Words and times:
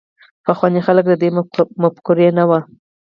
پخواني 0.45 0.81
خلک 0.87 1.05
د 1.09 1.13
دې 1.21 1.29
مفکورې 1.81 2.27
نه 2.37 2.43
وو. 2.49 2.59